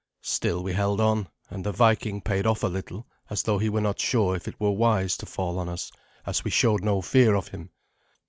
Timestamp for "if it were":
4.35-4.71